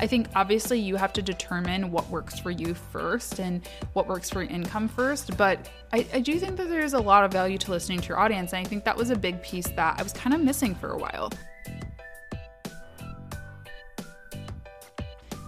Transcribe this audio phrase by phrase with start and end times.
[0.00, 4.30] I think obviously you have to determine what works for you first and what works
[4.30, 5.36] for income first.
[5.36, 8.18] But I, I, do think that there's a lot of value to listening to your
[8.18, 8.54] audience.
[8.54, 10.92] And I think that was a big piece that I was kind of missing for
[10.92, 11.30] a while.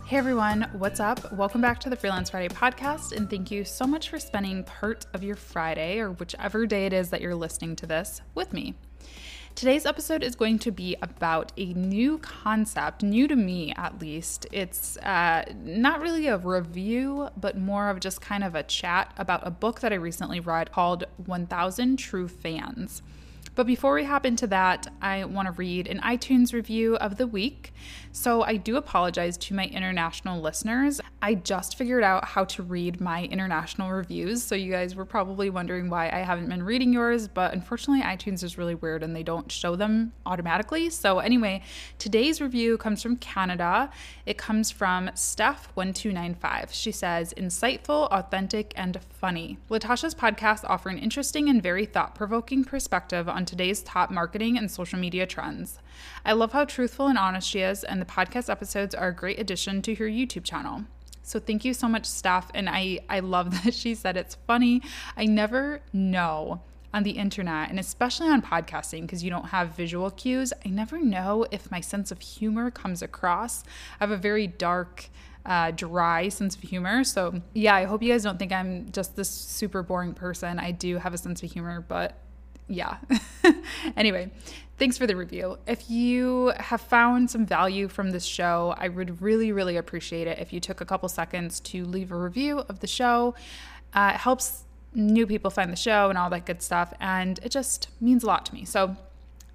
[0.05, 1.33] Hey everyone, what's up?
[1.33, 5.07] Welcome back to the Freelance Friday podcast, and thank you so much for spending part
[5.15, 8.75] of your Friday or whichever day it is that you're listening to this with me.
[9.55, 14.47] Today's episode is going to be about a new concept, new to me at least.
[14.51, 19.47] It's uh, not really a review, but more of just kind of a chat about
[19.47, 23.03] a book that I recently read called 1000 True Fans.
[23.55, 27.27] But before we hop into that, I want to read an iTunes review of the
[27.27, 27.75] week.
[28.11, 31.01] So I do apologize to my international listeners.
[31.21, 34.43] I just figured out how to read my international reviews.
[34.43, 38.43] So you guys were probably wondering why I haven't been reading yours, but unfortunately, iTunes
[38.43, 40.91] is really weird and they don't show them automatically.
[40.91, 41.63] So, anyway,
[41.99, 43.91] today's review comes from Canada.
[44.27, 46.69] It comes from Steph1295.
[46.73, 49.59] She says, insightful, authentic, and funny.
[49.71, 54.71] Latasha's podcasts offer an interesting and very thought provoking perspective on today's top marketing and
[54.71, 55.79] social media trends.
[56.25, 59.39] I love how truthful and honest she is, and the podcast episodes are a great
[59.39, 60.85] addition to her YouTube channel.
[61.23, 62.51] So thank you so much, Steph.
[62.55, 64.83] And I, I love that she said it's funny.
[65.17, 66.63] I never know
[66.95, 70.53] on the internet and especially on podcasting because you don't have visual cues.
[70.65, 73.65] I never know if my sense of humor comes across.
[73.99, 75.09] I have a very dark,
[75.47, 77.03] uh, dry sense of humor.
[77.05, 80.59] So, yeah, I hope you guys don't think I'm just this super boring person.
[80.59, 82.19] I do have a sense of humor, but
[82.69, 82.97] yeah.
[83.97, 84.31] anyway,
[84.79, 85.59] thanks for the review.
[85.67, 90.39] If you have found some value from this show, I would really, really appreciate it
[90.39, 93.35] if you took a couple seconds to leave a review of the show.
[93.95, 94.65] Uh, it helps
[94.95, 98.27] new people find the show and all that good stuff, and it just means a
[98.27, 98.65] lot to me.
[98.65, 98.97] So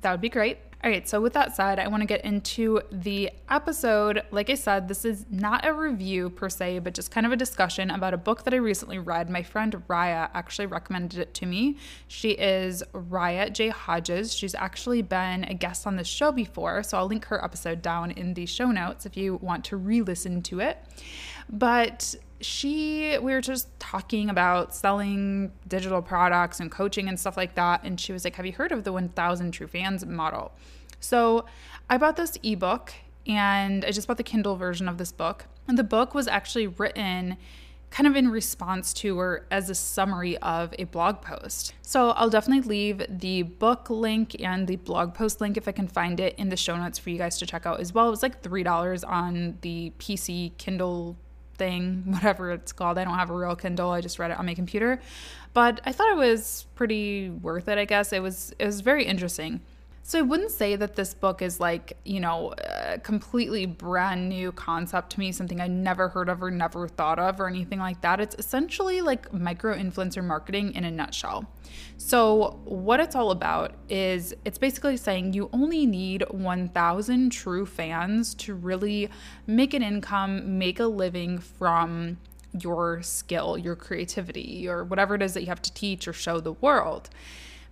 [0.01, 0.59] that would be great.
[0.83, 4.21] All right, so with that said, I want to get into the episode.
[4.29, 7.35] Like I said, this is not a review per se, but just kind of a
[7.35, 9.27] discussion about a book that I recently read.
[9.27, 11.77] My friend Raya actually recommended it to me.
[12.07, 13.69] She is Raya J.
[13.69, 14.31] Hodges.
[14.35, 18.11] She's actually been a guest on this show before, so I'll link her episode down
[18.11, 20.77] in the show notes if you want to re listen to it.
[21.49, 27.55] But she we were just talking about selling digital products and coaching and stuff like
[27.55, 30.51] that and she was like have you heard of the 1000 true fans model
[30.99, 31.45] so
[31.89, 32.93] i bought this ebook
[33.25, 36.67] and i just bought the kindle version of this book and the book was actually
[36.67, 37.37] written
[37.89, 41.73] kind of in response to or as a summary of a blog post.
[41.81, 45.87] So I'll definitely leave the book link and the blog post link if I can
[45.87, 48.07] find it in the show notes for you guys to check out as well.
[48.07, 51.17] It was like $3 on the PC Kindle
[51.57, 52.97] thing, whatever it's called.
[52.97, 53.91] I don't have a real Kindle.
[53.91, 55.01] I just read it on my computer.
[55.53, 58.13] But I thought it was pretty worth it, I guess.
[58.13, 59.61] It was it was very interesting.
[60.07, 64.53] So I wouldn't say that this book is like, you know, a completely brand new
[64.53, 67.99] concept to me, something I never heard of or never thought of or anything like
[68.03, 68.21] that.
[68.21, 71.51] It's essentially like micro influencer marketing in a nutshell.
[71.97, 78.33] So, what it's all about is it's basically saying you only need 1,000 true fans
[78.35, 79.09] to really
[79.45, 82.17] make an income, make a living from
[82.57, 86.39] your skill, your creativity, or whatever it is that you have to teach or show
[86.39, 87.09] the world.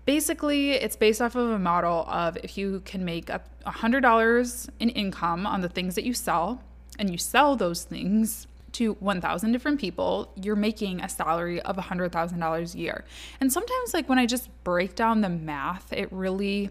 [0.06, 4.90] Basically, it's based off of a model of if you can make a $100 in
[4.90, 6.62] income on the things that you sell
[7.00, 12.76] and you sell those things to 1,000 different people, you're making a salary of $100,000
[12.76, 13.06] a year.
[13.40, 16.70] And sometimes, like when I just break down the math, it really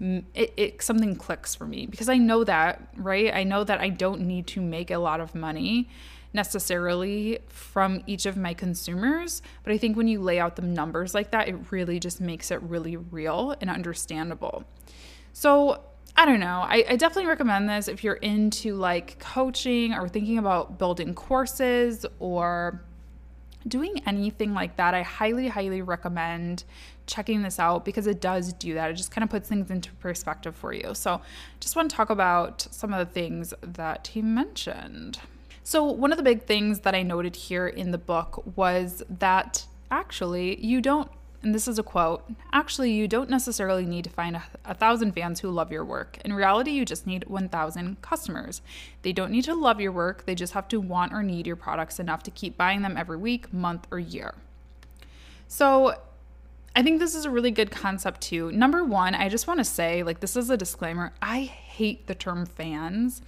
[0.00, 3.32] it, it something clicks for me because I know that, right?
[3.32, 5.88] I know that I don't need to make a lot of money
[6.34, 9.40] necessarily from each of my consumers.
[9.62, 12.50] But I think when you lay out the numbers like that, it really just makes
[12.50, 14.64] it really real and understandable.
[15.32, 15.80] So
[16.16, 16.64] I don't know.
[16.64, 22.06] I, I, definitely recommend this if you're into like coaching or thinking about building courses
[22.20, 22.80] or
[23.66, 24.94] doing anything like that.
[24.94, 26.62] I highly, highly recommend
[27.06, 28.90] checking this out because it does do that.
[28.90, 30.94] It just kind of puts things into perspective for you.
[30.94, 31.20] So,
[31.58, 35.18] just want to talk about some of the things that he mentioned.
[35.66, 39.66] So, one of the big things that I noted here in the book was that
[39.90, 41.10] actually you don't
[41.42, 42.22] and this is a quote
[42.52, 46.18] actually, you don't necessarily need to find a, a thousand fans who love your work.
[46.24, 48.62] In reality, you just need 1,000 customers.
[49.02, 51.56] They don't need to love your work, they just have to want or need your
[51.56, 54.34] products enough to keep buying them every week, month, or year.
[55.48, 55.94] So,
[56.76, 58.50] I think this is a really good concept too.
[58.50, 62.14] Number one, I just want to say, like, this is a disclaimer I hate the
[62.14, 63.22] term fans.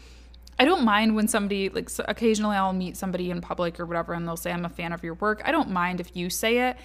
[0.58, 4.14] I don't mind when somebody, like, so occasionally I'll meet somebody in public or whatever
[4.14, 5.43] and they'll say, I'm a fan of your work.
[5.44, 6.76] I don't mind if you say it.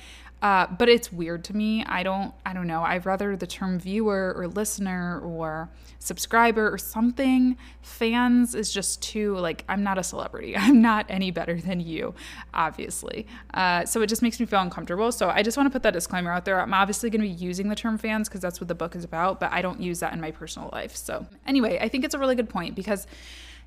[0.42, 1.86] Uh, but it's weird to me.
[1.86, 2.82] I don't I don't know.
[2.82, 5.70] I'd rather the term viewer or listener or
[6.00, 7.58] subscriber or something.
[7.82, 10.58] Fans is just too like I'm not a celebrity.
[10.58, 12.16] I'm not any better than you,
[12.56, 13.28] obviously.
[13.54, 15.12] Uh, so it just makes me feel uncomfortable.
[15.12, 16.60] So I just want to put that disclaimer out there.
[16.60, 19.04] I'm obviously going to be using the term fans because that's what the book is
[19.04, 20.96] about, but I don't use that in my personal life.
[20.96, 23.06] So anyway, I think it's a really good point because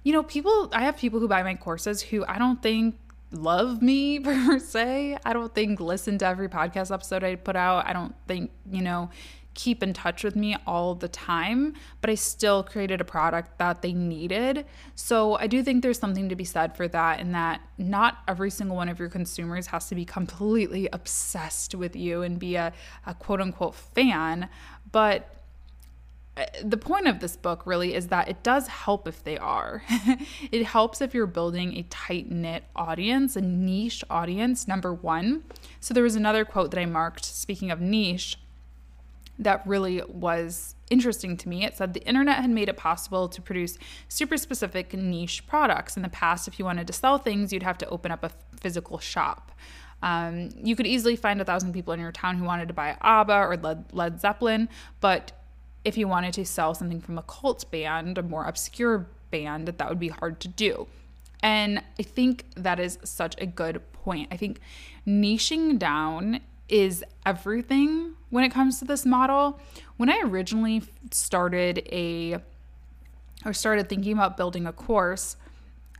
[0.04, 2.96] you know, people I have people who buy my courses who I don't think
[3.32, 5.18] love me per se.
[5.24, 7.86] I don't think listen to every podcast episode I put out.
[7.86, 9.10] I don't think, you know,
[9.54, 13.82] keep in touch with me all the time, but I still created a product that
[13.82, 14.66] they needed.
[14.94, 18.50] So I do think there's something to be said for that, and that not every
[18.50, 22.72] single one of your consumers has to be completely obsessed with you and be a,
[23.06, 24.48] a quote unquote fan,
[24.90, 25.33] but
[26.64, 29.84] the point of this book really is that it does help if they are.
[30.50, 35.44] it helps if you're building a tight knit audience, a niche audience, number one.
[35.80, 38.38] So there was another quote that I marked, speaking of niche,
[39.38, 41.64] that really was interesting to me.
[41.64, 43.78] It said the internet had made it possible to produce
[44.08, 45.96] super specific niche products.
[45.96, 48.30] In the past, if you wanted to sell things, you'd have to open up a
[48.60, 49.52] physical shop.
[50.02, 52.96] Um, you could easily find a thousand people in your town who wanted to buy
[53.00, 54.68] ABBA or Led, Led Zeppelin,
[55.00, 55.32] but
[55.84, 59.88] if you wanted to sell something from a cult band, a more obscure band, that
[59.88, 60.86] would be hard to do.
[61.42, 64.28] And I think that is such a good point.
[64.32, 64.60] I think
[65.06, 69.60] niching down is everything when it comes to this model.
[69.98, 72.38] When I originally started a
[73.44, 75.36] or started thinking about building a course,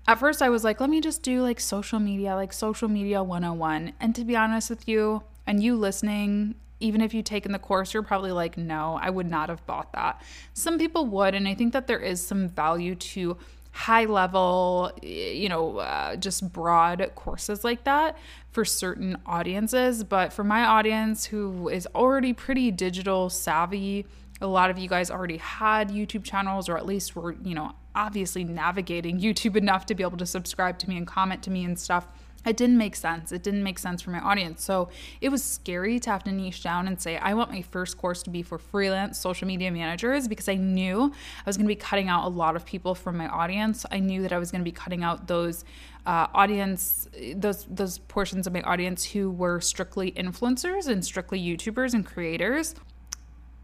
[0.08, 3.22] at first I was like, let me just do like social media, like social media
[3.22, 3.92] 101.
[4.00, 6.54] And to be honest with you, and you listening
[6.84, 9.92] even if you've taken the course, you're probably like, no, I would not have bought
[9.92, 10.20] that.
[10.52, 11.34] Some people would.
[11.34, 13.38] And I think that there is some value to
[13.70, 18.18] high level, you know, uh, just broad courses like that
[18.52, 20.04] for certain audiences.
[20.04, 24.06] But for my audience who is already pretty digital savvy,
[24.40, 27.72] a lot of you guys already had YouTube channels or at least were, you know,
[27.94, 31.64] obviously navigating YouTube enough to be able to subscribe to me and comment to me
[31.64, 32.06] and stuff
[32.44, 33.32] it didn't make sense.
[33.32, 34.62] It didn't make sense for my audience.
[34.62, 34.88] So
[35.20, 38.22] it was scary to have to niche down and say, I want my first course
[38.24, 41.76] to be for freelance social media managers because I knew I was going to be
[41.76, 43.86] cutting out a lot of people from my audience.
[43.90, 45.64] I knew that I was going to be cutting out those
[46.06, 51.94] uh, audience, those those portions of my audience who were strictly influencers and strictly YouTubers
[51.94, 52.74] and creators.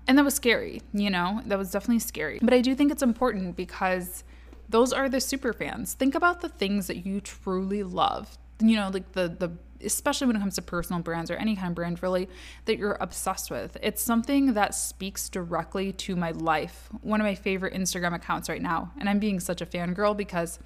[0.09, 2.39] And that was scary, you know, that was definitely scary.
[2.43, 4.25] But I do think it's important because
[4.69, 5.95] those are the super fans.
[5.95, 9.53] Think about the things that you truly love you know like the the
[9.85, 12.29] especially when it comes to personal brands or any kind of brand really
[12.67, 13.77] that you're obsessed with.
[13.83, 16.89] It's something that speaks directly to my life.
[17.03, 18.93] One of my favorite instagram accounts right now.
[18.99, 20.59] And i'm being such a fangirl because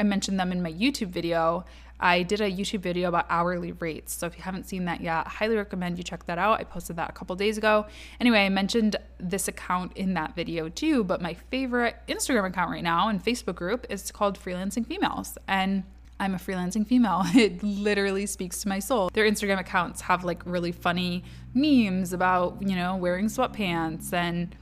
[0.00, 1.64] i mentioned them in my youtube video.
[1.98, 4.14] I did a youtube video about hourly rates.
[4.14, 6.60] So if you haven't seen that yet I highly recommend you check that out.
[6.60, 7.86] I posted that a couple days ago.
[8.20, 12.84] Anyway i mentioned this account in that video too but my favorite instagram account right
[12.84, 15.36] now and facebook group is called freelancing females.
[15.46, 15.84] And
[16.18, 17.24] I'm a freelancing female.
[17.34, 19.10] It literally speaks to my soul.
[19.12, 21.24] Their Instagram accounts have like really funny
[21.54, 24.54] memes about, you know, wearing sweatpants and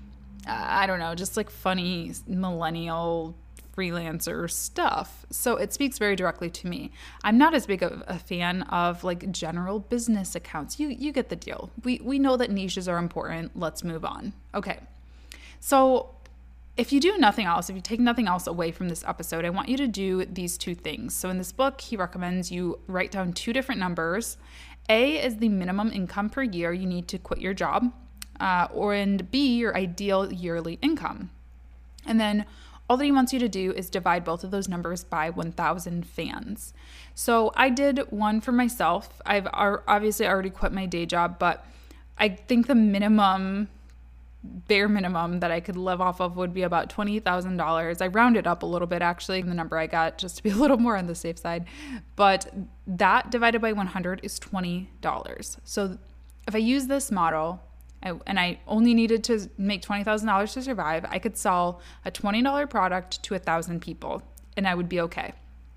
[0.46, 3.36] uh, I don't know, just like funny millennial
[3.76, 5.26] freelancer stuff.
[5.30, 6.90] So it speaks very directly to me.
[7.22, 10.78] I'm not as big of a fan of like general business accounts.
[10.78, 11.70] You you get the deal.
[11.82, 13.58] We we know that niches are important.
[13.58, 14.32] Let's move on.
[14.54, 14.80] Okay.
[15.60, 16.14] So
[16.76, 19.50] if you do nothing else, if you take nothing else away from this episode, I
[19.50, 21.14] want you to do these two things.
[21.14, 24.36] So, in this book, he recommends you write down two different numbers.
[24.88, 27.92] A is the minimum income per year you need to quit your job,
[28.40, 31.30] uh, or and B, your ideal yearly income.
[32.04, 32.44] And then
[32.90, 36.04] all that he wants you to do is divide both of those numbers by 1,000
[36.04, 36.74] fans.
[37.14, 39.22] So, I did one for myself.
[39.24, 41.64] I've obviously already quit my day job, but
[42.18, 43.68] I think the minimum
[44.44, 48.02] bare minimum that I could live off of would be about $20,000.
[48.02, 50.56] I rounded up a little bit actually, the number I got just to be a
[50.56, 51.64] little more on the safe side.
[52.14, 52.52] But
[52.86, 55.56] that divided by 100 is $20.
[55.64, 55.98] So
[56.46, 57.62] if I use this model
[58.02, 63.22] and I only needed to make $20,000 to survive, I could sell a $20 product
[63.22, 64.22] to a 1,000 people
[64.56, 65.32] and I would be okay.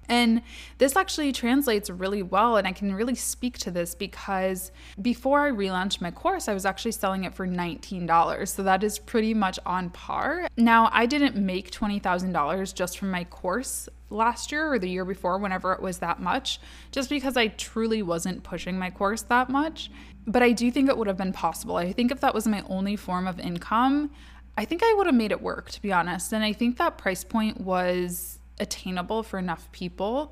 [0.09, 0.41] And
[0.77, 2.57] this actually translates really well.
[2.57, 4.71] And I can really speak to this because
[5.01, 8.47] before I relaunched my course, I was actually selling it for $19.
[8.47, 10.47] So that is pretty much on par.
[10.57, 15.37] Now, I didn't make $20,000 just from my course last year or the year before,
[15.37, 16.59] whenever it was that much,
[16.91, 19.91] just because I truly wasn't pushing my course that much.
[20.25, 21.77] But I do think it would have been possible.
[21.77, 24.11] I think if that was my only form of income,
[24.57, 26.33] I think I would have made it work, to be honest.
[26.33, 30.31] And I think that price point was attainable for enough people.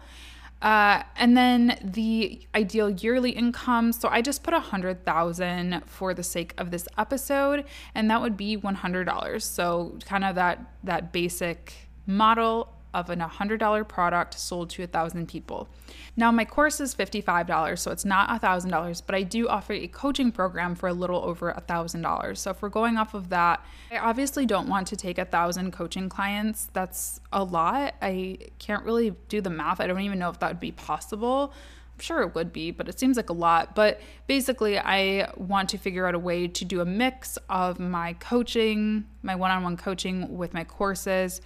[0.61, 3.91] Uh, and then the ideal yearly income.
[3.91, 8.21] So I just put a hundred thousand for the sake of this episode, and that
[8.21, 9.45] would be one hundred dollars.
[9.45, 11.73] So kind of that that basic
[12.07, 15.67] model of an $100 product sold to 1,000 people.
[16.15, 20.31] Now, my course is $55, so it's not $1,000, but I do offer a coaching
[20.31, 22.37] program for a little over $1,000.
[22.37, 26.07] So if we're going off of that, I obviously don't want to take 1,000 coaching
[26.07, 26.69] clients.
[26.71, 27.95] That's a lot.
[28.01, 29.81] I can't really do the math.
[29.81, 31.53] I don't even know if that would be possible.
[31.95, 33.75] I'm sure it would be, but it seems like a lot.
[33.75, 38.13] But basically, I want to figure out a way to do a mix of my
[38.13, 41.41] coaching, my one on one coaching with my courses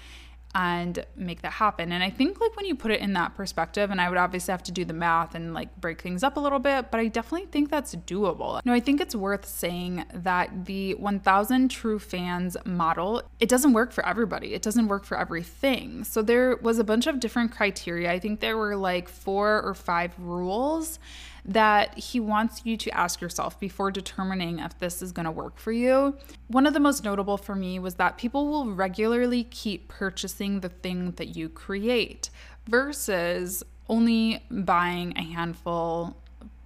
[0.56, 1.92] and make that happen.
[1.92, 4.52] And I think like when you put it in that perspective, and I would obviously
[4.52, 7.08] have to do the math and like break things up a little bit, but I
[7.08, 8.60] definitely think that's doable.
[8.66, 13.92] No, I think it's worth saying that the 1000 true fans model, it doesn't work
[13.92, 14.54] for everybody.
[14.54, 16.04] It doesn't work for everything.
[16.04, 18.12] So there was a bunch of different criteria.
[18.12, 21.00] I think there were like four or five rules
[21.46, 25.58] that he wants you to ask yourself before determining if this is going to work
[25.58, 26.18] for you.
[26.48, 30.70] One of the most notable for me was that people will regularly keep purchasing the
[30.70, 32.30] thing that you create
[32.68, 36.16] versus only buying a handful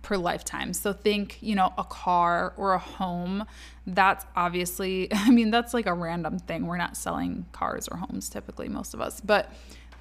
[0.04, 0.74] per lifetime.
[0.74, 3.46] So think, you know, a car or a home.
[3.88, 6.68] That's obviously, I mean, that's like a random thing.
[6.68, 9.20] We're not selling cars or homes typically, most of us.
[9.22, 9.52] But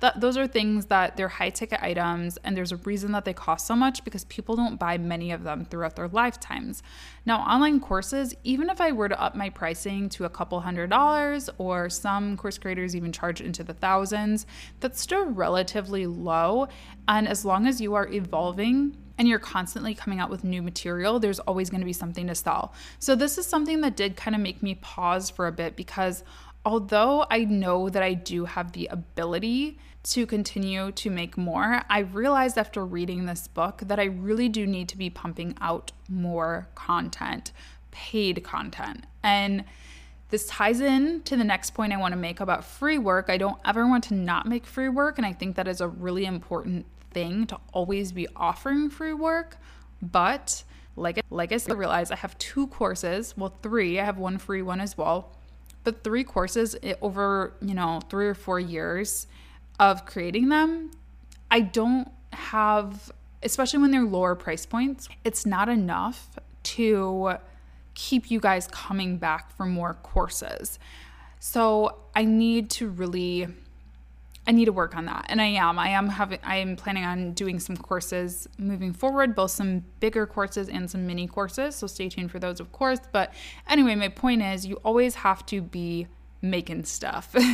[0.03, 3.33] that those are things that they're high ticket items and there's a reason that they
[3.33, 6.83] cost so much because people don't buy many of them throughout their lifetimes.
[7.25, 10.91] Now, online courses, even if I were to up my pricing to a couple hundred
[10.91, 14.45] dollars or some course creators even charge into the thousands,
[14.81, 16.67] that's still relatively low
[17.07, 21.21] and as long as you are evolving and you're constantly coming out with new material,
[21.21, 22.75] there's always going to be something to sell.
[22.99, 26.25] So, this is something that did kind of make me pause for a bit because
[26.65, 32.01] although I know that I do have the ability to continue to make more, I
[32.01, 36.69] realized after reading this book that I really do need to be pumping out more
[36.75, 37.53] content,
[37.93, 39.05] paid content.
[39.23, 39.65] And
[40.31, 43.27] this ties in to the next point I want to make about free work.
[43.29, 45.19] I don't ever want to not make free work.
[45.19, 49.59] And I think that is a really important thing to always be offering free work.
[50.01, 50.65] But
[50.97, 54.39] like, like I said, I realize I have two courses, well, three, I have one
[54.39, 55.37] free one as well.
[55.85, 59.27] But three courses eh, over, you know, three or four years
[59.79, 60.91] of creating them,
[61.51, 63.13] I don't have,
[63.43, 66.31] especially when they're lower price points, it's not enough
[66.63, 67.37] to
[67.95, 70.79] keep you guys coming back for more courses.
[71.41, 73.49] So I need to really
[74.45, 75.27] I need to work on that.
[75.29, 75.79] And I am.
[75.79, 80.27] I am having I am planning on doing some courses moving forward, both some bigger
[80.27, 81.77] courses and some mini courses.
[81.77, 82.99] So stay tuned for those of course.
[83.13, 83.33] But
[83.69, 86.09] anyway, my point is you always have to be
[86.43, 87.35] making stuff.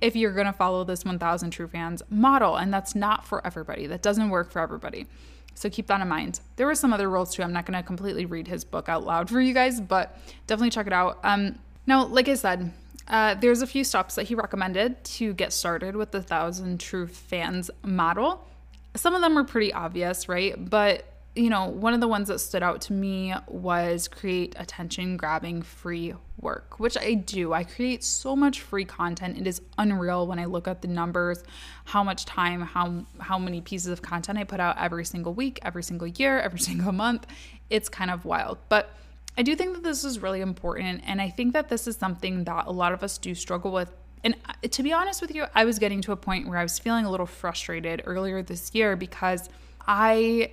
[0.00, 3.86] If you're going to follow this 1000 true fans model and that's not for everybody
[3.86, 5.06] that doesn't work for everybody.
[5.54, 6.40] So keep that in mind.
[6.56, 9.04] There were some other rules too i'm not going to completely read his book out
[9.04, 11.18] loud for you guys but definitely check it out.
[11.24, 12.72] Um now like i said
[13.08, 17.06] uh, there's a few steps that he recommended to get started with the 1000 true
[17.06, 18.46] fans model.
[18.94, 20.54] Some of them are pretty obvious right?
[20.68, 21.04] But
[21.34, 25.62] you know, one of the ones that stood out to me was create attention grabbing
[25.62, 27.52] free work, which I do.
[27.52, 29.38] I create so much free content.
[29.38, 31.42] It is unreal when I look at the numbers,
[31.84, 35.58] how much time, how how many pieces of content I put out every single week,
[35.62, 37.26] every single year, every single month.
[37.70, 38.58] It's kind of wild.
[38.68, 38.94] But
[39.36, 42.44] I do think that this is really important and I think that this is something
[42.44, 43.92] that a lot of us do struggle with
[44.24, 46.62] and uh, to be honest with you, I was getting to a point where I
[46.62, 49.48] was feeling a little frustrated earlier this year because
[49.86, 50.52] I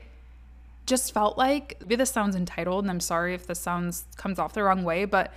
[0.86, 4.54] just felt like maybe this sounds entitled and I'm sorry if this sounds comes off
[4.54, 5.34] the wrong way, but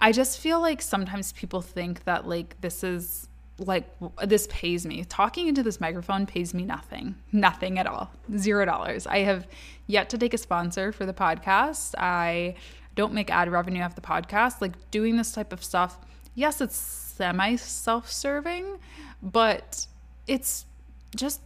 [0.00, 3.88] I just feel like sometimes people think that like this is like
[4.24, 5.04] this pays me.
[5.04, 7.14] Talking into this microphone pays me nothing.
[7.32, 8.10] Nothing at all.
[8.36, 9.06] Zero dollars.
[9.06, 9.46] I have
[9.86, 11.94] yet to take a sponsor for the podcast.
[11.96, 12.56] I
[12.94, 14.60] don't make ad revenue off the podcast.
[14.60, 15.98] Like doing this type of stuff,
[16.34, 18.78] yes, it's semi self-serving,
[19.22, 19.86] but
[20.26, 20.66] it's
[21.14, 21.40] just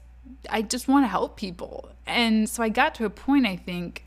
[0.50, 1.90] I just want to help people.
[2.06, 4.04] And so I got to a point, I think,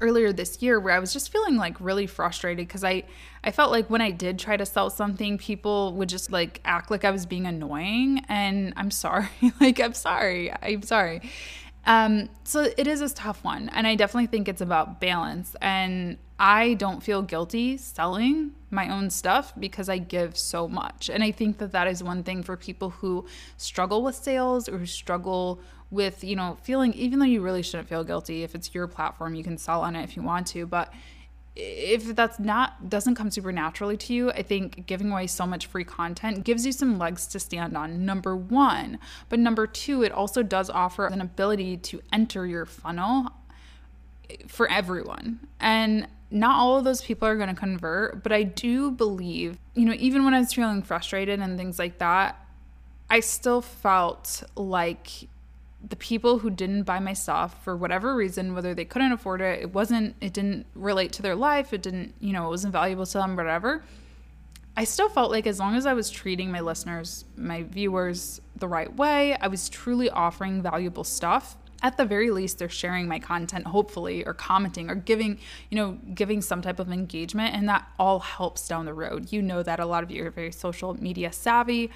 [0.00, 3.04] earlier this year where I was just feeling like really frustrated because I
[3.42, 6.90] I felt like when I did try to sell something, people would just like act
[6.90, 9.28] like I was being annoying and I'm sorry.
[9.60, 10.52] like I'm sorry.
[10.62, 11.22] I'm sorry.
[11.86, 16.18] Um so it is a tough one and I definitely think it's about balance and
[16.38, 21.10] I don't feel guilty selling my own stuff because I give so much.
[21.10, 23.26] And I think that that is one thing for people who
[23.58, 27.88] struggle with sales or who struggle with, you know, feeling, even though you really shouldn't
[27.88, 30.66] feel guilty, if it's your platform, you can sell on it if you want to.
[30.66, 30.92] But
[31.56, 35.66] if that's not doesn't come super naturally to you i think giving away so much
[35.66, 40.12] free content gives you some legs to stand on number one but number two it
[40.12, 43.32] also does offer an ability to enter your funnel
[44.46, 48.90] for everyone and not all of those people are going to convert, but I do
[48.90, 52.36] believe, you know, even when I was feeling frustrated and things like that,
[53.08, 55.28] I still felt like
[55.86, 59.60] the people who didn't buy my stuff for whatever reason, whether they couldn't afford it,
[59.62, 63.06] it wasn't, it didn't relate to their life, it didn't, you know, it wasn't valuable
[63.06, 63.82] to them, whatever.
[64.76, 68.68] I still felt like as long as I was treating my listeners, my viewers the
[68.68, 73.18] right way, I was truly offering valuable stuff at the very least they're sharing my
[73.18, 75.38] content hopefully or commenting or giving
[75.70, 79.40] you know giving some type of engagement and that all helps down the road you
[79.40, 81.90] know that a lot of you are very social media savvy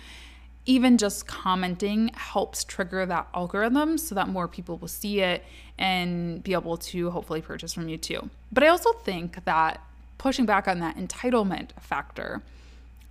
[0.66, 5.44] even just commenting helps trigger that algorithm so that more people will see it
[5.78, 9.80] and be able to hopefully purchase from you too but i also think that
[10.18, 12.42] pushing back on that entitlement factor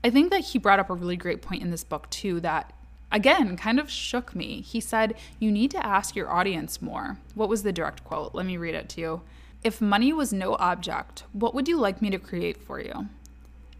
[0.03, 2.73] i think that he brought up a really great point in this book too that
[3.13, 4.59] again kind of shook me.
[4.59, 7.19] He said, You need to ask your audience more.
[7.35, 8.35] What was the direct quote?
[8.35, 9.21] Let me read it to you.
[9.63, 13.07] If money was no object, what would you like me to create for you?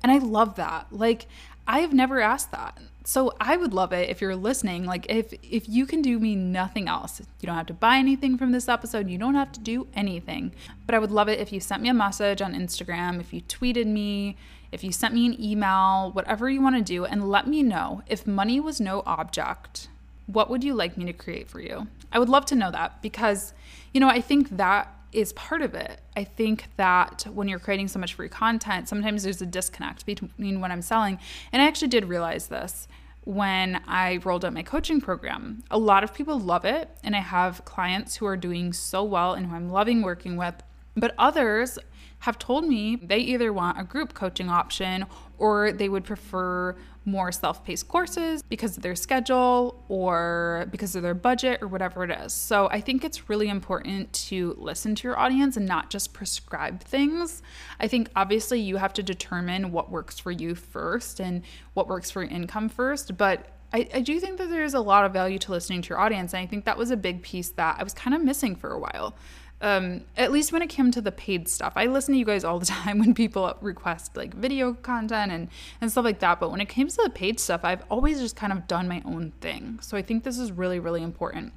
[0.02, 0.88] And I love that.
[0.92, 1.26] Like,
[1.68, 2.78] I have never asked that.
[3.06, 4.86] So I would love it if you're listening.
[4.86, 8.38] Like if if you can do me nothing else, you don't have to buy anything
[8.38, 9.10] from this episode.
[9.10, 10.54] You don't have to do anything.
[10.86, 13.42] But I would love it if you sent me a message on Instagram, if you
[13.42, 14.38] tweeted me,
[14.72, 18.02] if you sent me an email, whatever you want to do, and let me know
[18.08, 19.90] if money was no object,
[20.26, 21.88] what would you like me to create for you?
[22.12, 23.54] I would love to know that because,
[23.94, 26.02] you know, I think that is part of it.
[26.16, 30.62] I think that when you're creating so much free content, sometimes there's a disconnect between
[30.62, 31.20] what I'm selling.
[31.52, 32.88] And I actually did realize this
[33.26, 35.64] when I rolled out my coaching program.
[35.72, 39.34] A lot of people love it, and I have clients who are doing so well
[39.34, 40.56] and who I'm loving working with.
[40.96, 41.80] But others
[42.20, 45.06] have told me they either want a group coaching option
[45.38, 51.04] or they would prefer more self paced courses because of their schedule or because of
[51.04, 52.34] their budget or whatever it is.
[52.34, 56.82] So I think it's really important to listen to your audience and not just prescribe
[56.82, 57.42] things.
[57.80, 62.12] I think obviously you have to determine what works for you first and what works
[62.12, 65.40] for your income first, but I, I, do think that there's a lot of value
[65.40, 66.34] to listening to your audience.
[66.34, 68.72] And I think that was a big piece that I was kind of missing for
[68.72, 69.16] a while
[69.64, 71.74] um, at least when it came to the paid stuff.
[71.78, 75.48] I listen to you guys all the time when people request like video content and,
[75.82, 76.40] and stuff like that.
[76.40, 79.02] But when it came to the paid stuff, I've always just kind of done my
[79.06, 79.80] own thing.
[79.82, 81.54] So I think this is really, really important.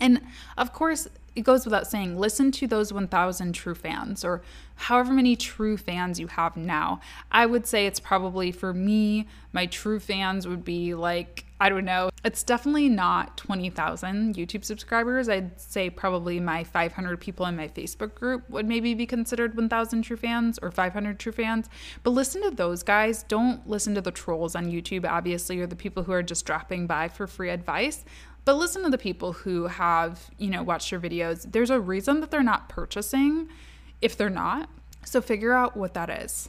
[0.00, 0.22] And
[0.56, 4.42] of course, it goes without saying, listen to those 1,000 true fans or
[4.76, 7.00] however many true fans you have now.
[7.32, 11.84] I would say it's probably for me, my true fans would be like, I don't
[11.84, 15.28] know, it's definitely not 20,000 YouTube subscribers.
[15.28, 20.02] I'd say probably my 500 people in my Facebook group would maybe be considered 1,000
[20.02, 21.68] true fans or 500 true fans.
[22.02, 23.22] But listen to those guys.
[23.22, 26.86] Don't listen to the trolls on YouTube, obviously, or the people who are just dropping
[26.86, 28.04] by for free advice
[28.44, 31.50] but listen to the people who have, you know, watched your videos.
[31.50, 33.48] There's a reason that they're not purchasing
[34.02, 34.68] if they're not.
[35.04, 36.48] So figure out what that is.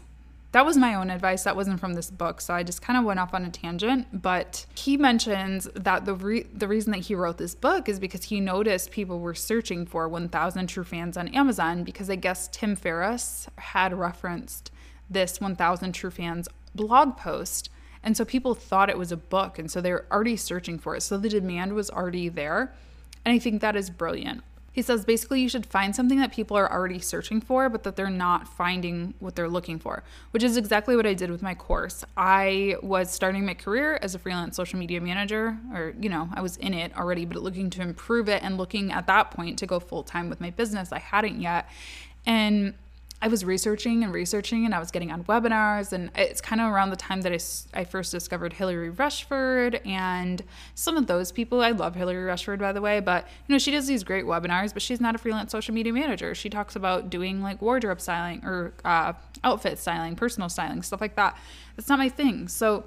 [0.56, 1.44] That was my own advice.
[1.44, 4.22] That wasn't from this book, so I just kind of went off on a tangent.
[4.22, 8.24] But he mentions that the re- the reason that he wrote this book is because
[8.24, 12.78] he noticed people were searching for 1,000 True Fans on Amazon because I guess Tim
[12.78, 14.72] Ferriss had referenced
[15.10, 17.70] this 1,000 True Fans blog post
[18.02, 19.60] and so people thought it was a book.
[19.60, 21.02] And so they were already searching for it.
[21.02, 22.74] So the demand was already there.
[23.26, 24.42] And I think that is brilliant.
[24.76, 27.96] He says basically you should find something that people are already searching for, but that
[27.96, 31.56] they're not finding what they're looking for, which is exactly what I did with my
[31.56, 32.04] course.
[32.18, 36.42] I was starting my career as a freelance social media manager, or, you know, I
[36.42, 39.66] was in it already, but looking to improve it and looking at that point to
[39.66, 40.92] go full time with my business.
[40.92, 41.70] I hadn't yet.
[42.26, 42.74] And
[43.22, 45.94] I was researching and researching, and I was getting on webinars.
[45.94, 50.44] And it's kind of around the time that I, I first discovered Hillary Rushford and
[50.76, 51.62] some of those people.
[51.62, 54.74] I love Hillary Rushford, by the way, but you know, she does these great webinars,
[54.74, 56.36] but she's not a freelance social media manager.
[56.36, 61.16] She talks about doing like wardrobe styling or uh, outfit styling, personal styling, stuff like
[61.16, 61.38] that.
[61.76, 62.48] That's not my thing.
[62.48, 62.84] So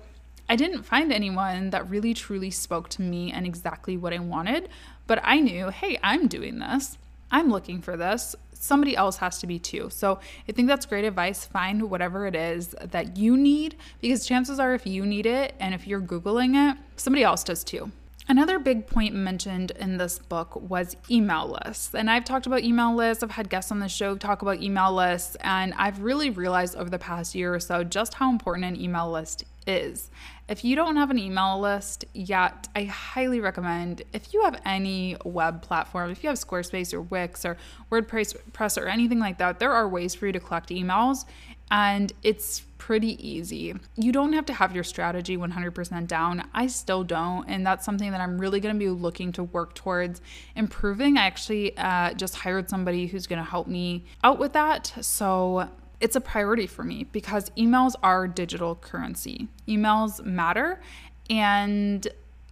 [0.48, 4.68] I didn't find anyone that really truly spoke to me and exactly what I wanted,
[5.06, 6.96] but I knew, hey, I'm doing this.
[7.30, 8.34] I'm looking for this.
[8.60, 9.88] Somebody else has to be too.
[9.90, 10.18] So
[10.48, 11.44] I think that's great advice.
[11.44, 15.74] Find whatever it is that you need because chances are, if you need it and
[15.74, 17.92] if you're Googling it, somebody else does too.
[18.30, 21.94] Another big point mentioned in this book was email lists.
[21.94, 23.22] And I've talked about email lists.
[23.22, 25.34] I've had guests on the show talk about email lists.
[25.40, 29.10] And I've really realized over the past year or so just how important an email
[29.10, 30.10] list is.
[30.48, 35.16] If you don't have an email list yet, I highly recommend if you have any
[35.24, 37.58] web platform, if you have Squarespace or Wix or
[37.92, 41.26] WordPress or anything like that, there are ways for you to collect emails
[41.70, 43.74] and it's pretty easy.
[43.96, 46.48] You don't have to have your strategy 100% down.
[46.54, 49.74] I still don't, and that's something that I'm really going to be looking to work
[49.74, 50.22] towards
[50.56, 51.18] improving.
[51.18, 54.92] I actually uh, just hired somebody who's going to help me out with that.
[55.00, 55.68] So
[56.00, 59.48] it's a priority for me because emails are digital currency.
[59.66, 60.80] Emails matter,
[61.28, 62.06] and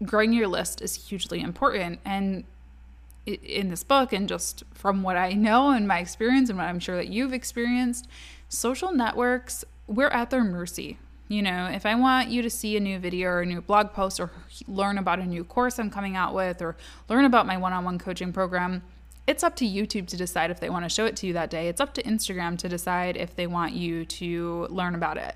[0.05, 2.01] growing your list is hugely important.
[2.05, 2.45] And
[3.27, 6.79] in this book, and just from what I know and my experience, and what I'm
[6.79, 8.09] sure that you've experienced,
[8.49, 10.99] social networks, we're at their mercy.
[11.29, 13.93] You know, if I want you to see a new video or a new blog
[13.93, 14.31] post or
[14.69, 16.77] learn about a new course I'm coming out with or
[17.09, 18.83] learn about my one on one coaching program,
[19.27, 21.51] it's up to YouTube to decide if they want to show it to you that
[21.51, 21.69] day.
[21.69, 25.35] It's up to Instagram to decide if they want you to learn about it.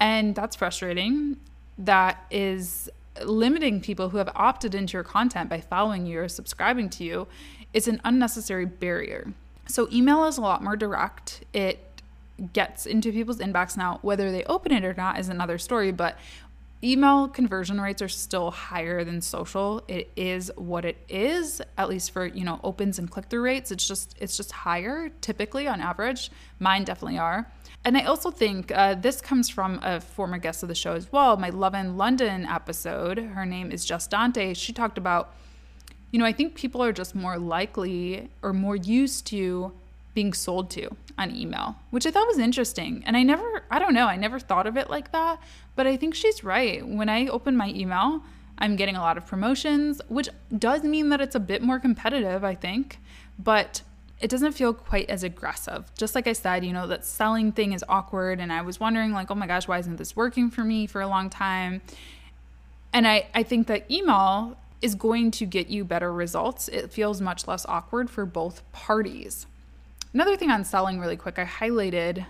[0.00, 1.36] And that's frustrating.
[1.78, 2.88] That is
[3.24, 7.28] limiting people who have opted into your content by following you or subscribing to you.
[7.72, 9.32] It's an unnecessary barrier.
[9.66, 11.44] So, email is a lot more direct.
[11.52, 11.80] It
[12.52, 13.98] gets into people's inbox now.
[14.02, 16.18] Whether they open it or not is another story, but
[16.82, 19.82] email conversion rates are still higher than social.
[19.88, 23.70] It is what it is, at least for, you know, opens and click-through rates.
[23.70, 26.30] It's just it's just higher typically on average.
[26.58, 27.50] Mine definitely are.
[27.84, 31.12] And I also think uh, this comes from a former guest of the show as
[31.12, 31.36] well.
[31.36, 34.54] My Love in London episode, her name is Just Dante.
[34.54, 35.34] She talked about,
[36.10, 39.72] you know, I think people are just more likely or more used to
[40.16, 43.04] being sold to on email, which I thought was interesting.
[43.06, 45.38] And I never, I don't know, I never thought of it like that.
[45.76, 46.84] But I think she's right.
[46.84, 48.22] When I open my email,
[48.58, 52.44] I'm getting a lot of promotions, which does mean that it's a bit more competitive,
[52.44, 52.98] I think.
[53.38, 53.82] But
[54.18, 55.92] it doesn't feel quite as aggressive.
[55.98, 58.40] Just like I said, you know, that selling thing is awkward.
[58.40, 61.02] And I was wondering, like, oh my gosh, why isn't this working for me for
[61.02, 61.82] a long time?
[62.94, 66.68] And I, I think that email is going to get you better results.
[66.68, 69.46] It feels much less awkward for both parties.
[70.16, 72.24] Another thing on selling, really quick, I highlighted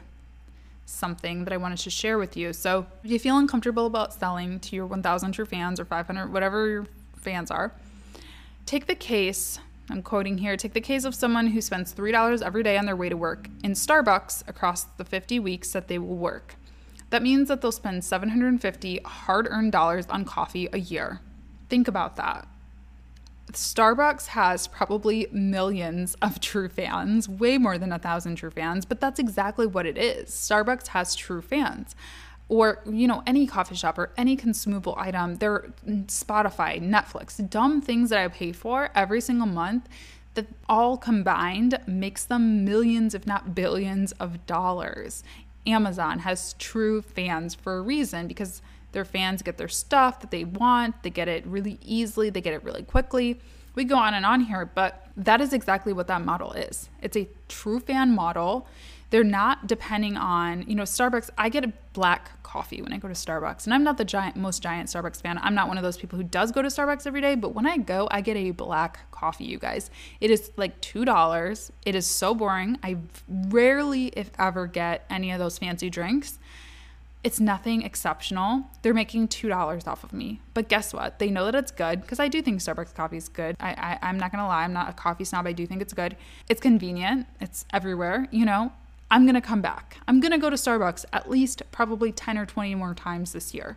[0.86, 2.52] something that I wanted to share with you.
[2.52, 6.68] So, if you feel uncomfortable about selling to your 1,000 true fans or 500, whatever
[6.68, 7.70] your fans are,
[8.64, 9.60] take the case.
[9.88, 12.96] I'm quoting here take the case of someone who spends $3 every day on their
[12.96, 16.56] way to work in Starbucks across the 50 weeks that they will work.
[17.10, 21.20] That means that they'll spend 750 hard earned dollars on coffee a year.
[21.68, 22.48] Think about that.
[23.52, 29.00] Starbucks has probably millions of true fans, way more than a thousand true fans, but
[29.00, 30.30] that's exactly what it is.
[30.30, 31.94] Starbucks has true fans.
[32.48, 38.10] Or, you know, any coffee shop or any consumable item, they're Spotify, Netflix, dumb things
[38.10, 39.88] that I pay for every single month
[40.34, 45.24] that all combined makes them millions, if not billions, of dollars.
[45.66, 50.44] Amazon has true fans for a reason because their fans get their stuff that they
[50.44, 53.40] want, they get it really easily, they get it really quickly.
[53.74, 56.88] We go on and on here, but that is exactly what that model is.
[57.02, 58.66] It's a true fan model.
[59.10, 61.30] They're not depending on, you know, Starbucks.
[61.38, 64.36] I get a black coffee when I go to Starbucks, and I'm not the giant,
[64.36, 65.38] most giant Starbucks fan.
[65.42, 67.66] I'm not one of those people who does go to Starbucks every day, but when
[67.66, 69.90] I go, I get a black coffee, you guys.
[70.20, 71.70] It is like $2.
[71.84, 72.78] It is so boring.
[72.82, 72.96] I
[73.28, 76.38] rarely, if ever, get any of those fancy drinks.
[77.26, 78.70] It's nothing exceptional.
[78.82, 80.40] They're making $2 off of me.
[80.54, 81.18] But guess what?
[81.18, 83.56] They know that it's good because I do think Starbucks coffee is good.
[83.58, 84.62] I, I, am not going to lie.
[84.62, 85.44] I'm not a coffee snob.
[85.44, 86.16] I do think it's good.
[86.48, 87.26] It's convenient.
[87.40, 88.70] It's everywhere, you know?
[89.10, 89.96] I'm going to come back.
[90.06, 93.52] I'm going to go to Starbucks at least probably 10 or 20 more times this
[93.52, 93.76] year.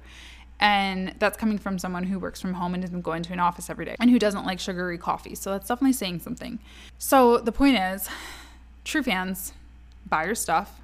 [0.59, 3.67] And that's coming from someone who works from home and isn't going to an office
[3.67, 5.33] every day and who doesn't like sugary coffee.
[5.33, 6.59] So that's definitely saying something.
[6.99, 8.07] So the point is,
[8.83, 9.53] true fans,
[10.07, 10.81] buy your stuff,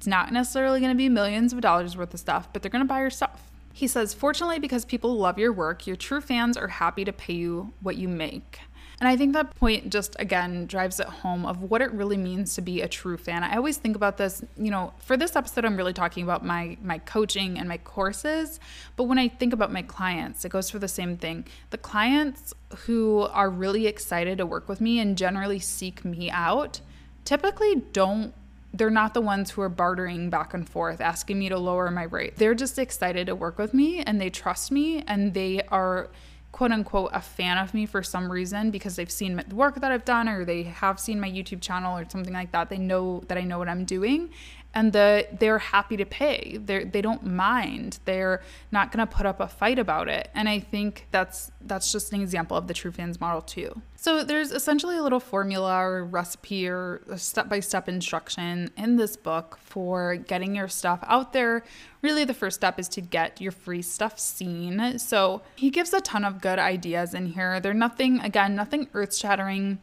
[0.00, 2.82] it's not necessarily going to be millions of dollars worth of stuff, but they're going
[2.82, 3.50] to buy your stuff.
[3.74, 7.34] He says, Fortunately, because people love your work, your true fans are happy to pay
[7.34, 8.60] you what you make.
[8.98, 12.54] And I think that point just again drives it home of what it really means
[12.54, 13.44] to be a true fan.
[13.44, 16.78] I always think about this, you know, for this episode I'm really talking about my
[16.82, 18.58] my coaching and my courses,
[18.96, 21.44] but when I think about my clients, it goes for the same thing.
[21.68, 22.54] The clients
[22.86, 26.80] who are really excited to work with me and generally seek me out
[27.26, 28.32] typically don't
[28.72, 32.04] they're not the ones who are bartering back and forth, asking me to lower my
[32.04, 32.36] rate.
[32.36, 36.10] They're just excited to work with me and they trust me and they are
[36.52, 39.92] quote unquote a fan of me for some reason because they've seen the work that
[39.92, 42.68] I've done or they have seen my YouTube channel or something like that.
[42.68, 44.30] They know that I know what I'm doing
[44.74, 46.58] and the they're happy to pay.
[46.64, 47.98] They they don't mind.
[48.04, 50.30] They're not going to put up a fight about it.
[50.34, 53.82] And I think that's that's just an example of the true fans model too.
[53.96, 60.16] So there's essentially a little formula or recipe or step-by-step instruction in this book for
[60.16, 61.64] getting your stuff out there.
[62.00, 64.98] Really the first step is to get your free stuff seen.
[64.98, 67.60] So he gives a ton of good ideas in here.
[67.60, 69.80] They're nothing again, nothing earth-shattering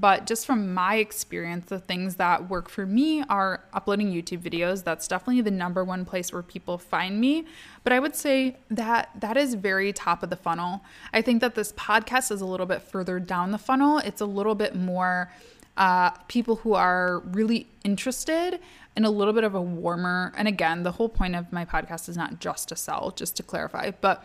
[0.00, 4.82] but just from my experience, the things that work for me are uploading YouTube videos.
[4.82, 7.44] That's definitely the number one place where people find me.
[7.84, 10.82] But I would say that that is very top of the funnel.
[11.12, 13.98] I think that this podcast is a little bit further down the funnel.
[13.98, 15.30] It's a little bit more
[15.76, 18.58] uh, people who are really interested
[18.96, 20.32] and a little bit of a warmer.
[20.34, 23.42] And again, the whole point of my podcast is not just to sell, just to
[23.42, 24.24] clarify, but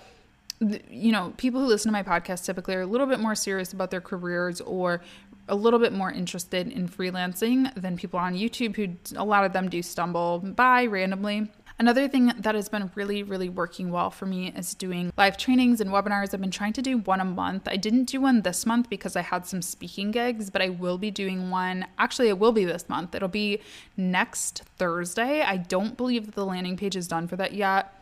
[0.90, 3.74] you know, people who listen to my podcast typically are a little bit more serious
[3.74, 5.02] about their careers or
[5.48, 9.54] a little bit more interested in freelancing than people on YouTube who a lot of
[9.54, 11.50] them do stumble by randomly.
[11.78, 15.82] Another thing that has been really, really working well for me is doing live trainings
[15.82, 16.34] and webinars.
[16.34, 17.68] I've been trying to do one a month.
[17.68, 20.98] I didn't do one this month because I had some speaking gigs, but I will
[20.98, 21.86] be doing one.
[22.00, 23.14] Actually, it will be this month.
[23.14, 23.60] It'll be
[23.98, 25.42] next Thursday.
[25.42, 27.94] I don't believe that the landing page is done for that yet.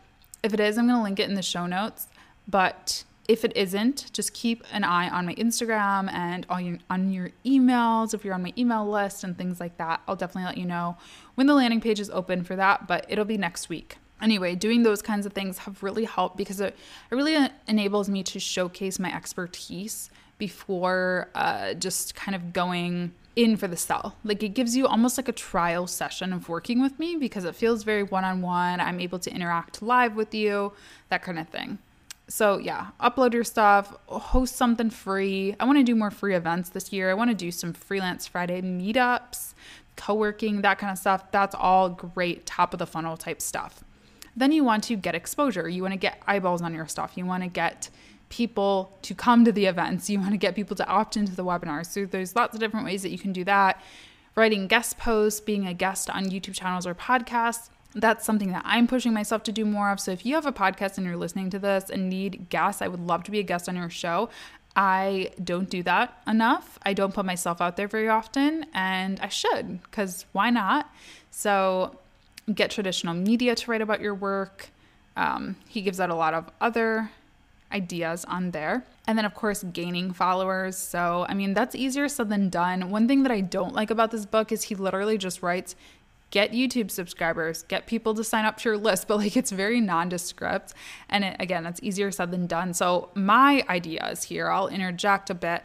[0.44, 2.06] If it is, I'm going to link it in the show notes.
[2.46, 7.10] But if it isn't, just keep an eye on my Instagram and on your, on
[7.10, 8.12] your emails.
[8.12, 10.96] If you're on my email list and things like that, I'll definitely let you know
[11.34, 13.96] when the landing page is open for that, but it'll be next week.
[14.20, 16.76] Anyway, doing those kinds of things have really helped because it,
[17.10, 23.56] it really enables me to showcase my expertise before uh, just kind of going in
[23.56, 24.16] for the sell.
[24.22, 27.54] Like it gives you almost like a trial session of working with me because it
[27.54, 28.80] feels very one on one.
[28.80, 30.72] I'm able to interact live with you,
[31.08, 31.78] that kind of thing
[32.28, 35.54] so yeah, upload your stuff, host something free.
[35.60, 37.10] I want to do more free events this year.
[37.10, 39.54] I want to do some freelance Friday meetups,
[39.96, 41.30] co-working, that kind of stuff.
[41.30, 43.84] That's all great top of the funnel type stuff.
[44.36, 45.68] Then you want to get exposure.
[45.68, 47.12] You want to get eyeballs on your stuff.
[47.14, 47.90] You want to get
[48.30, 50.10] people to come to the events.
[50.10, 51.86] You want to get people to opt into the webinars.
[51.86, 53.80] So there's lots of different ways that you can do that.
[54.34, 58.86] Writing guest posts, being a guest on YouTube channels or podcasts that's something that I'm
[58.86, 60.00] pushing myself to do more of.
[60.00, 62.88] So if you have a podcast and you're listening to this and need guests, I
[62.88, 64.30] would love to be a guest on your show.
[64.76, 66.78] I don't do that enough.
[66.82, 70.92] I don't put myself out there very often, and I should because why not?
[71.30, 71.96] So,
[72.52, 74.70] get traditional media to write about your work.
[75.16, 77.10] Um, he gives out a lot of other
[77.72, 78.84] ideas on there.
[79.06, 80.76] And then, of course, gaining followers.
[80.76, 82.90] So, I mean, that's easier said than done.
[82.90, 85.76] One thing that I don't like about this book is he literally just writes,
[86.34, 89.80] get YouTube subscribers, get people to sign up to your list, but like it's very
[89.80, 90.74] nondescript.
[91.08, 92.74] And it, again, it's easier said than done.
[92.74, 95.62] So, my ideas here, I'll interject a bit.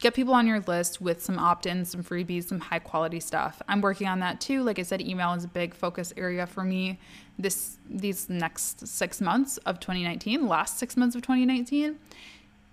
[0.00, 3.62] Get people on your list with some opt ins, some freebies, some high quality stuff.
[3.68, 4.62] I'm working on that too.
[4.64, 6.98] Like I said, email is a big focus area for me
[7.38, 11.96] this these next six months of 2019, last six months of 2019,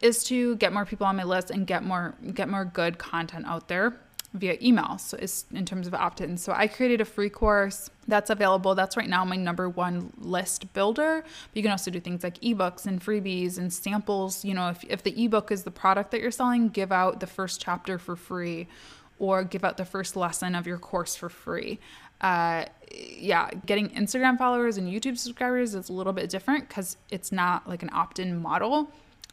[0.01, 3.45] is to get more people on my list and get more get more good content
[3.45, 3.99] out there
[4.33, 4.97] via email.
[4.97, 6.41] So it's in terms of opt-ins.
[6.41, 8.75] So I created a free course that's available.
[8.75, 11.23] That's right now my number one list builder.
[11.23, 14.45] But you can also do things like ebooks and freebies and samples.
[14.45, 17.27] You know, if, if the ebook is the product that you're selling, give out the
[17.27, 18.67] first chapter for free
[19.19, 21.79] or give out the first lesson of your course for free.
[22.21, 22.65] Uh,
[23.17, 27.67] yeah, getting Instagram followers and YouTube subscribers is a little bit different because it's not
[27.67, 28.91] like an opt in model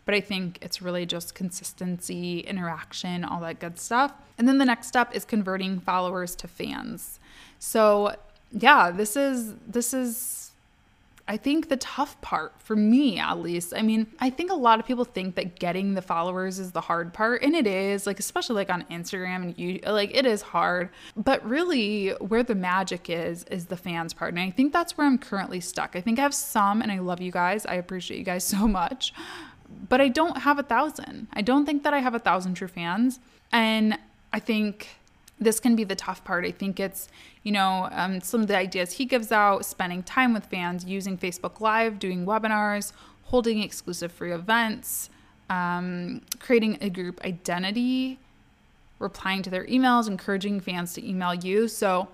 [0.09, 4.11] but I think it's really just consistency, interaction, all that good stuff.
[4.39, 7.21] And then the next step is converting followers to fans.
[7.59, 8.17] So,
[8.51, 10.53] yeah, this is this is
[11.29, 13.75] I think the tough part for me at least.
[13.77, 16.81] I mean, I think a lot of people think that getting the followers is the
[16.81, 20.41] hard part and it is, like especially like on Instagram and you like it is
[20.41, 20.89] hard.
[21.19, 24.33] But really where the magic is is the fans part.
[24.33, 25.97] And I think that's where I'm currently stuck.
[25.97, 27.67] I think I have some and I love you guys.
[27.67, 29.13] I appreciate you guys so much
[29.89, 31.29] but I don't have a thousand.
[31.33, 33.21] I don't think that I have a thousand true fans.
[33.53, 33.99] And
[34.33, 34.89] I think
[35.41, 36.45] this can be the tough part.
[36.45, 37.09] I think it's,
[37.43, 41.17] you know, um, some of the ideas he gives out, spending time with fans, using
[41.17, 42.93] Facebook Live, doing webinars,
[43.25, 45.11] holding exclusive free events,
[45.49, 48.19] um, creating a group identity,
[48.99, 51.69] replying to their emails, encouraging fans to email you.
[51.69, 52.09] So,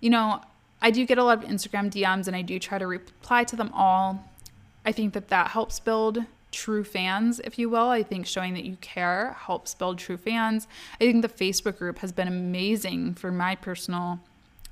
[0.00, 0.40] you know,
[0.80, 3.56] I do get a lot of Instagram DMs and I do try to reply to
[3.56, 4.24] them all.
[4.84, 7.88] I think that that helps build true fans, if you will.
[7.88, 10.66] I think showing that you care helps build true fans.
[11.00, 14.20] I think the Facebook group has been amazing for my personal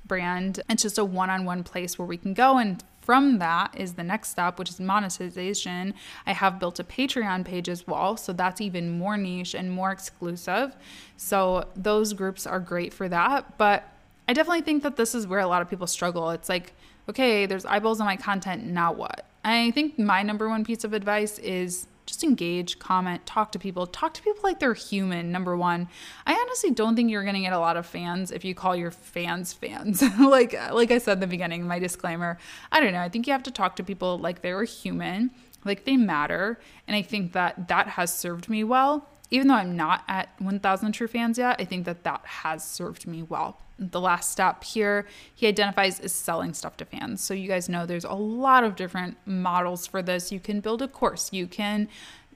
[0.05, 0.61] brand.
[0.69, 3.93] It's just a one on one place where we can go and from that is
[3.93, 5.95] the next step, which is monetization.
[6.27, 8.17] I have built a Patreon page as well.
[8.17, 10.75] So that's even more niche and more exclusive.
[11.17, 13.57] So those groups are great for that.
[13.57, 13.87] But
[14.27, 16.29] I definitely think that this is where a lot of people struggle.
[16.29, 16.73] It's like,
[17.09, 18.63] okay, there's eyeballs on my content.
[18.63, 19.25] Now what?
[19.43, 23.85] I think my number one piece of advice is just engage, comment, talk to people,
[23.85, 25.31] talk to people like they're human.
[25.31, 25.87] Number one,
[26.25, 28.75] I honestly don't think you're going to get a lot of fans if you call
[28.75, 30.03] your fans fans.
[30.19, 32.37] like like I said in the beginning, my disclaimer.
[32.71, 32.99] I don't know.
[32.99, 35.29] I think you have to talk to people like they're human,
[35.63, 39.07] like they matter, and I think that that has served me well.
[39.31, 43.07] Even though I'm not at 1,000 true fans yet, I think that that has served
[43.07, 47.21] me well the last step here he identifies is selling stuff to fans.
[47.21, 50.31] So you guys know there's a lot of different models for this.
[50.31, 51.87] You can build a course, you can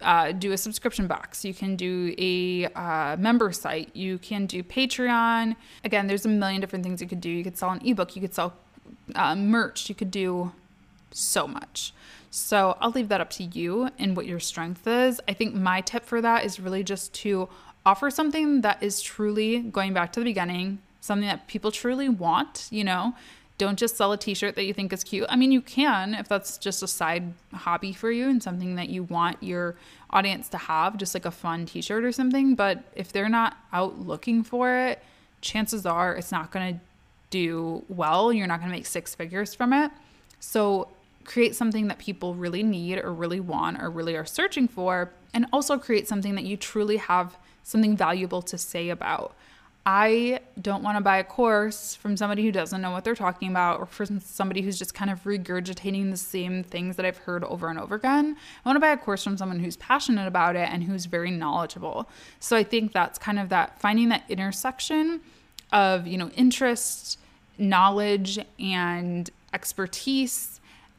[0.01, 4.63] uh, do a subscription box, you can do a uh, member site, you can do
[4.63, 5.55] Patreon.
[5.83, 7.29] Again, there's a million different things you could do.
[7.29, 8.53] You could sell an ebook, you could sell
[9.15, 10.51] uh, merch, you could do
[11.11, 11.93] so much.
[12.35, 15.21] So I'll leave that up to you and what your strength is.
[15.27, 17.47] I think my tip for that is really just to
[17.85, 22.67] offer something that is truly going back to the beginning something that people truly want,
[22.71, 23.13] you know.
[23.57, 25.27] Don't just sell a t-shirt that you think is cute.
[25.29, 28.89] I mean, you can if that's just a side hobby for you and something that
[28.89, 29.75] you want your
[30.09, 33.99] audience to have, just like a fun t-shirt or something, but if they're not out
[33.99, 35.03] looking for it,
[35.41, 36.79] chances are it's not going to
[37.29, 38.31] do well.
[38.31, 39.91] You're not going to make six figures from it.
[40.39, 40.87] So,
[41.25, 45.45] create something that people really need or really want or really are searching for, and
[45.51, 49.35] also create something that you truly have something valuable to say about.
[49.85, 53.49] I don't want to buy a course from somebody who doesn't know what they're talking
[53.49, 57.43] about or from somebody who's just kind of regurgitating the same things that I've heard
[57.43, 58.37] over and over again.
[58.63, 61.31] I want to buy a course from someone who's passionate about it and who's very
[61.31, 62.09] knowledgeable.
[62.39, 65.19] So I think that's kind of that finding that intersection
[65.73, 67.19] of, you know, interest,
[67.57, 70.52] knowledge, and expertise,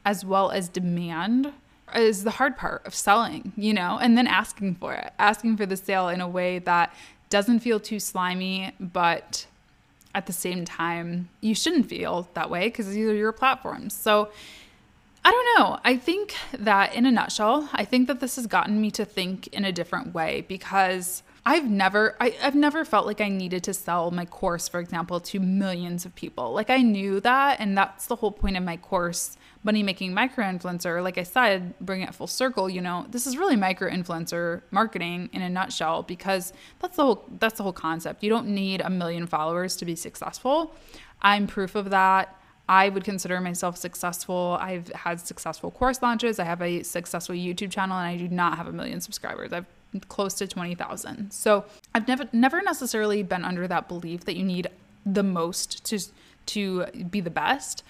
[0.05, 1.51] as well as demand
[1.95, 5.65] is the hard part of selling, you know, and then asking for it, asking for
[5.65, 6.93] the sale in a way that
[7.29, 9.47] doesn't feel too slimy, but
[10.13, 13.93] at the same time, you shouldn't feel that way because these are your platforms.
[13.93, 14.29] So
[15.23, 15.79] I don't know.
[15.83, 19.47] I think that in a nutshell, I think that this has gotten me to think
[19.47, 23.73] in a different way because I've never I, have never felt like I needed to
[23.73, 26.53] sell my course, for example, to millions of people.
[26.53, 30.43] Like I knew that, and that's the whole point of my course, Money Making Micro
[30.43, 31.03] Influencer.
[31.03, 35.29] Like I said, bring it full circle, you know, this is really micro influencer marketing
[35.33, 38.23] in a nutshell because that's the whole that's the whole concept.
[38.23, 40.73] You don't need a million followers to be successful.
[41.21, 42.35] I'm proof of that.
[42.67, 44.57] I would consider myself successful.
[44.59, 46.39] I've had successful course launches.
[46.39, 49.53] I have a successful YouTube channel and I do not have a million subscribers.
[49.53, 49.67] I've
[50.07, 51.31] close to 20,000.
[51.31, 54.67] So I've never never necessarily been under that belief that you need
[55.05, 55.99] the most to
[56.47, 57.83] to be the best.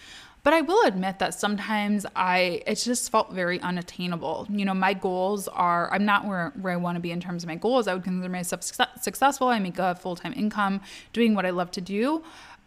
[0.43, 4.47] But I will admit that sometimes I it just felt very unattainable.
[4.49, 7.43] You know, my goals are I'm not where where I want to be in terms
[7.43, 7.87] of my goals.
[7.87, 9.47] I would consider myself successful.
[9.47, 10.81] I make a full-time income
[11.13, 12.23] doing what I love to do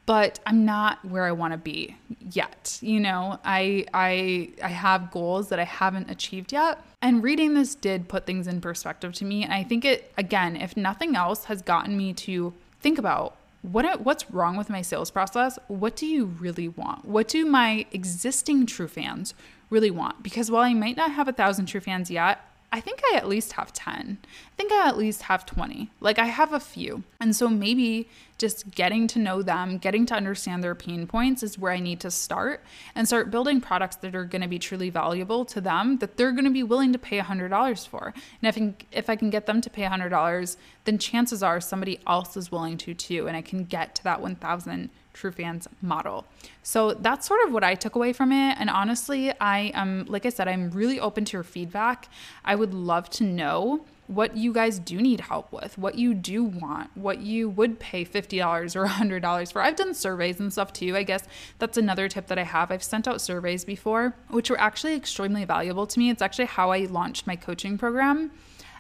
[0.09, 1.95] but I'm not where I want to be
[2.33, 2.79] yet.
[2.81, 6.83] You know, I I I have goals that I haven't achieved yet.
[7.03, 9.45] And reading this did put things in perspective to me.
[9.45, 14.01] And I think it again, if nothing else has gotten me to think about what
[14.01, 15.59] what's wrong with my sales process?
[15.69, 17.05] What do you really want?
[17.05, 19.35] What do my existing true fans
[19.69, 20.23] really want?
[20.23, 22.41] Because while I might not have a thousand true fans yet,
[22.71, 24.19] I think I at least have 10.
[24.23, 25.91] I think I at least have 20.
[26.01, 27.03] Like I have a few.
[27.19, 31.59] And so maybe just getting to know them, getting to understand their pain points is
[31.59, 32.63] where I need to start
[32.95, 36.33] and start building products that are going to be truly valuable to them that they're
[36.33, 38.13] going to be willing to pay $100 for.
[38.43, 42.01] And if I if I can get them to pay $100, then chances are somebody
[42.07, 46.25] else is willing to too and I can get to that 1000 true fans model.
[46.63, 48.57] So that's sort of what I took away from it.
[48.59, 52.09] And honestly, I am, like I said, I'm really open to your feedback.
[52.45, 56.43] I would love to know what you guys do need help with, what you do
[56.43, 59.61] want, what you would pay $50 or $100 for.
[59.61, 60.97] I've done surveys and stuff too.
[60.97, 61.25] I guess
[61.59, 62.71] that's another tip that I have.
[62.71, 66.09] I've sent out surveys before, which were actually extremely valuable to me.
[66.09, 68.31] It's actually how I launched my coaching program.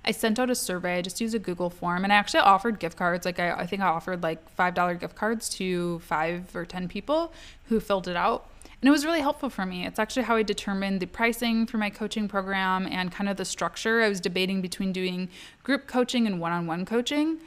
[0.08, 0.96] I sent out a survey.
[0.96, 3.26] I just used a Google form, and I actually offered gift cards.
[3.26, 6.88] Like I, I think I offered like five dollar gift cards to five or ten
[6.88, 7.30] people
[7.64, 8.48] who filled it out.
[8.80, 9.84] And it was really helpful for me.
[9.84, 13.44] It's actually how I determined the pricing for my coaching program and kind of the
[13.44, 14.00] structure.
[14.00, 15.28] I was debating between doing
[15.62, 17.38] group coaching and one on one coaching.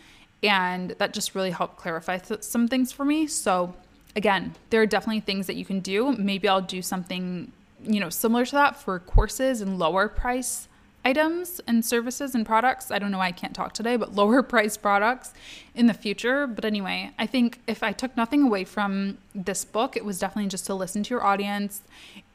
[0.43, 3.27] And that just really helped clarify th- some things for me.
[3.27, 3.73] So,
[4.15, 6.11] again, there are definitely things that you can do.
[6.11, 10.67] Maybe I'll do something, you know, similar to that for courses and lower price
[11.03, 12.91] items and services and products.
[12.91, 15.33] I don't know why I can't talk today, but lower priced products
[15.73, 16.47] in the future.
[16.47, 20.49] But anyway, I think if I took nothing away from this book, it was definitely
[20.49, 21.81] just to listen to your audience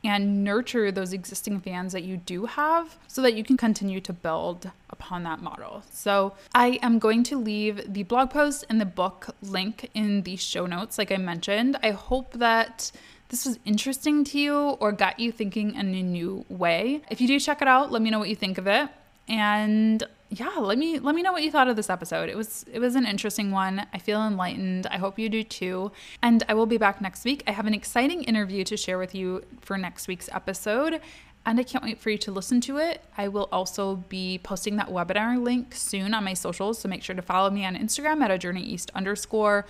[0.05, 4.13] and nurture those existing fans that you do have so that you can continue to
[4.13, 5.83] build upon that model.
[5.91, 10.37] So, I am going to leave the blog post and the book link in the
[10.37, 11.77] show notes, like I mentioned.
[11.83, 12.93] I hope that
[13.29, 17.03] this was interesting to you or got you thinking in a new way.
[17.11, 18.89] If you do check it out, let me know what you think of it.
[19.29, 22.29] And yeah, let me let me know what you thought of this episode.
[22.29, 23.87] It was it was an interesting one.
[23.93, 24.87] I feel enlightened.
[24.87, 25.93] I hope you do too.
[26.23, 27.43] And I will be back next week.
[27.47, 31.01] I have an exciting interview to share with you for next week's episode.
[31.45, 33.05] And I can't wait for you to listen to it.
[33.17, 36.81] I will also be posting that webinar link soon on my socials.
[36.81, 39.65] So make sure to follow me on Instagram at a journey east underscore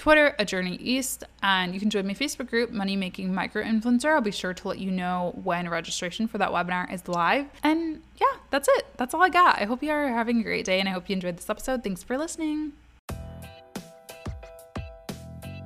[0.00, 4.14] Twitter, A Journey East, and you can join my Facebook group, Money Making Micro Influencer.
[4.14, 7.44] I'll be sure to let you know when registration for that webinar is live.
[7.62, 8.86] And yeah, that's it.
[8.96, 9.60] That's all I got.
[9.60, 11.84] I hope you are having a great day and I hope you enjoyed this episode.
[11.84, 12.72] Thanks for listening.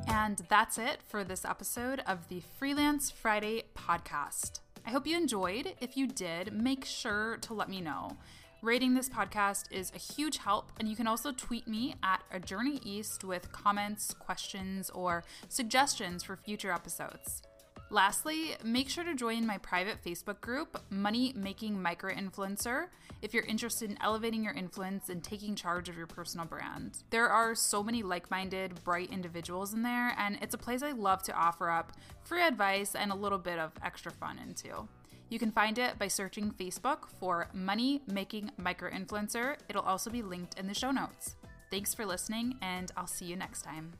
[0.09, 4.59] And that's it for this episode of the Freelance Friday podcast.
[4.85, 5.75] I hope you enjoyed.
[5.81, 8.17] If you did, make sure to let me know.
[8.65, 12.41] Rating this podcast is a huge help, and you can also tweet me at a
[12.41, 17.43] journey east with comments, questions, or suggestions for future episodes.
[17.91, 22.87] Lastly, make sure to join my private Facebook group, Money Making Micro Influencer,
[23.21, 27.03] if you're interested in elevating your influence and taking charge of your personal brand.
[27.11, 30.93] There are so many like minded, bright individuals in there, and it's a place I
[30.93, 31.93] love to offer up
[32.23, 34.89] free advice and a little bit of extra fun into.
[35.29, 39.57] You can find it by searching Facebook for Money Making Micro Influencer.
[39.69, 41.37] It'll also be linked in the show notes.
[41.71, 43.93] Thanks for listening, and I'll see you next time.